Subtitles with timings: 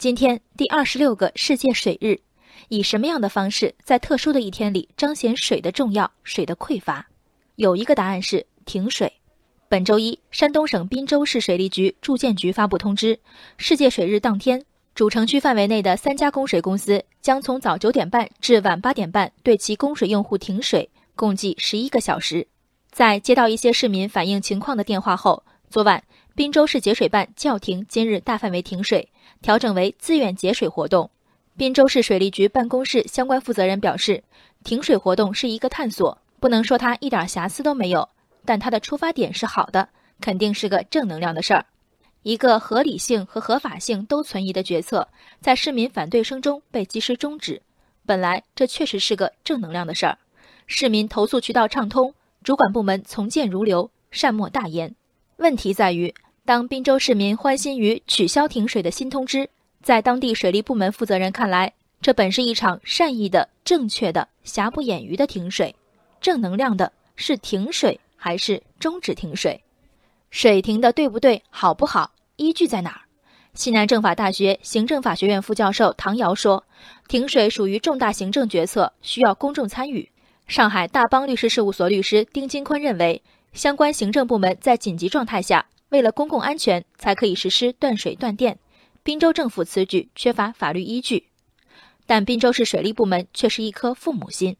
[0.00, 2.20] 今天第二十六个世界水日，
[2.70, 7.06] 以什么样的方式在特殊的一天里彰显水的重要、水的匮乏？
[7.56, 9.12] 有一个答案是停水。
[9.68, 13.20] 本周一，山东省滨州市水利局住建局发布通知，
[13.58, 22.48] 世界水日当天，主城区范围内的三家供水公司将从早九点半至晚八点半对其供水用户停水，共计十一个小时。
[22.90, 26.02] 在接到一些市民反映情况的电话后，昨晚。
[26.36, 29.10] 滨州市节水办叫停今日大范围停水，
[29.42, 31.10] 调整为自愿节水活动。
[31.56, 34.22] 滨州市水利局办公室相关负责人表示，
[34.64, 38.08] 停水活动是一个探索，不能说它一点瑕疵都没有，
[38.44, 39.88] 但它的出发点是好的，
[40.20, 41.66] 肯定是个正能量的事儿。
[42.22, 45.08] 一个合理性和合法性都存疑的决策，
[45.40, 47.60] 在市民反对声中被及时终止，
[48.06, 50.18] 本来这确实是个正能量的事儿，
[50.66, 54.94] 市民投诉渠道畅通，主管部门从谏如流，善莫大焉。
[55.36, 56.14] 问题在于。
[56.44, 59.48] 当滨州市民欢欣于取消停水的新通知，
[59.82, 65.74] 在当地水利部门负责人看来，这本是一场善意的、正确的、瑕不掩瑜的停水。
[66.20, 69.62] 正能量的是停水还是终止停水？
[70.30, 72.12] 水停的对不对、好不好？
[72.36, 73.00] 依据在哪儿？
[73.54, 76.64] 西南政法大学行政法学院副教授唐瑶说
[77.08, 80.08] ：“停水属于重大行政决策，需要公众参与。”
[80.46, 85.66] 上海大邦律师事务所律师丁金坤认为，相关行政部门在紧急状态下。
[85.90, 88.58] 为了公共安全，才可以实施断水断电。
[89.02, 91.26] 滨州政府此举缺乏法律依据，
[92.06, 94.56] 但滨州市水利部门却是一颗父母心。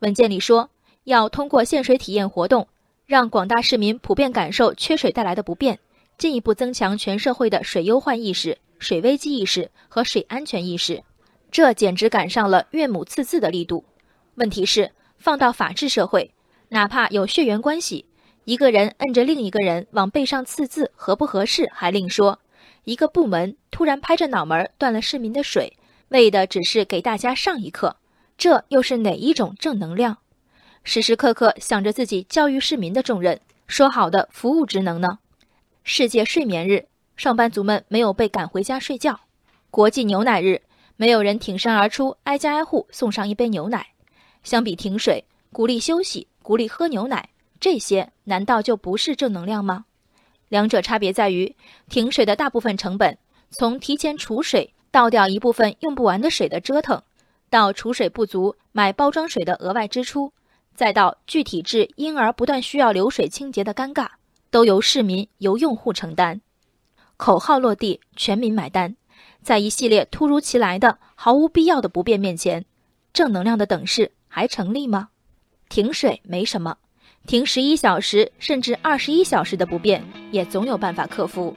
[0.00, 0.70] 文件里说，
[1.04, 2.68] 要通过限水体验活动，
[3.06, 5.78] 让广大市民普遍感受缺水带来的不便，
[6.16, 11.02] 进一步增强全社会的水忧患意识、水危机意识和水安全意识。
[11.50, 13.84] 这简直赶上了岳母刺字的力度。
[14.34, 16.30] 问题是，放到法治社会，
[16.68, 18.04] 哪怕有血缘关系。
[18.48, 22.40] 一个人摁着另一个人往背上刺字，合不合适还另说。
[22.84, 25.76] 一个部门突然拍着脑门断了市民的水，
[26.08, 27.96] 为的只是给大家上一课，
[28.38, 30.16] 这又是哪一种正能量？
[30.82, 35.18] 时时刻刻想着自己教育市民的重任，说好的服务职能呢？
[35.84, 36.86] 世界睡眠日，
[37.18, 39.12] 上班族们没有被赶回家睡觉；
[39.70, 40.62] 国际牛奶日，
[40.96, 43.88] 没有人挺身而出，挨家挨户送上一杯牛奶。
[44.42, 47.28] 相比停水，鼓励休息，鼓励喝牛奶。
[47.60, 49.84] 这些难道就不是正能量吗？
[50.48, 51.54] 两者差别在于，
[51.88, 53.18] 停水的大部分成本，
[53.50, 57.02] 从提前储水、倒掉一部分用不完的水的折腾，
[57.50, 60.32] 到储水不足买包装水的额外支出，
[60.74, 64.08] 再到具体至婴儿不断需要流水清洁的尴尬，
[64.50, 66.40] 都由市民、由用户承担。
[67.16, 68.96] 口号落地，全民买单，
[69.42, 72.64] 在一系列突如其来的、毫无必要的不便面前，
[73.12, 75.08] 正能量的等式还成立吗？
[75.68, 76.78] 停水没什么。
[77.26, 81.54] 停十一小时甚至二十一小时的不便，也总有办法克服。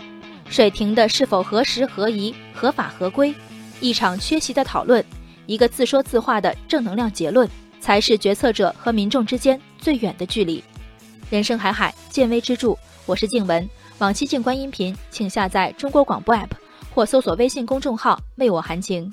[0.50, 3.34] 水停的是否合时合宜、合法合规？
[3.80, 5.04] 一场缺席的讨论，
[5.46, 7.50] 一个自说自话的正能量结论，
[7.80, 10.62] 才是决策者和民众之间最远的距离。
[11.30, 12.78] 人生海海，见微知著。
[13.06, 13.68] 我是静文，
[14.00, 16.50] 往期静观音频，请下载中国广播 app
[16.94, 19.10] 或搜索微信公众号“为我含情”。